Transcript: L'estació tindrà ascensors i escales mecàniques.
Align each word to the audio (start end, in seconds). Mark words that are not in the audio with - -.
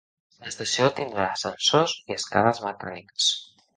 L'estació 0.45 0.87
tindrà 0.99 1.27
ascensors 1.33 1.93
i 2.09 2.17
escales 2.17 2.63
mecàniques. 2.65 3.29